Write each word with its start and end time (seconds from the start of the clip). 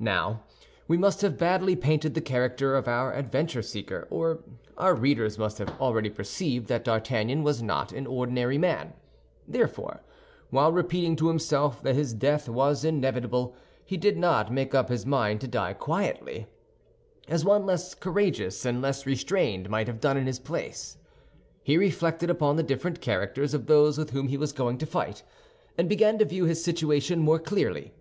Now, 0.00 0.42
we 0.88 0.96
must 0.96 1.20
have 1.20 1.36
badly 1.36 1.76
painted 1.76 2.14
the 2.14 2.22
character 2.22 2.76
of 2.76 2.88
our 2.88 3.12
adventure 3.14 3.60
seeker, 3.60 4.08
or 4.10 4.42
our 4.78 4.94
readers 4.94 5.36
must 5.38 5.58
have 5.58 5.78
already 5.78 6.08
perceived 6.08 6.68
that 6.68 6.82
D'Artagnan 6.84 7.42
was 7.42 7.62
not 7.62 7.92
an 7.92 8.06
ordinary 8.06 8.56
man; 8.56 8.94
therefore, 9.46 10.00
while 10.48 10.72
repeating 10.72 11.14
to 11.16 11.28
himself 11.28 11.82
that 11.82 11.94
his 11.94 12.14
death 12.14 12.48
was 12.48 12.86
inevitable, 12.86 13.54
he 13.84 13.98
did 13.98 14.16
not 14.16 14.50
make 14.50 14.74
up 14.74 14.88
his 14.88 15.04
mind 15.04 15.42
to 15.42 15.46
die 15.46 15.74
quietly, 15.74 16.46
as 17.28 17.44
one 17.44 17.66
less 17.66 17.92
courageous 17.92 18.64
and 18.64 18.80
less 18.80 19.04
restrained 19.04 19.68
might 19.68 19.88
have 19.88 20.00
done 20.00 20.16
in 20.16 20.24
his 20.26 20.38
place. 20.38 20.96
He 21.62 21.76
reflected 21.76 22.30
upon 22.30 22.56
the 22.56 22.62
different 22.62 23.02
characters 23.02 23.52
of 23.52 23.66
those 23.66 23.98
with 23.98 24.08
whom 24.12 24.28
he 24.28 24.38
was 24.38 24.54
going 24.54 24.78
to 24.78 24.86
fight, 24.86 25.22
and 25.76 25.86
began 25.86 26.16
to 26.16 26.24
view 26.24 26.46
his 26.46 26.64
situation 26.64 27.18
more 27.20 27.38
clearly. 27.38 27.92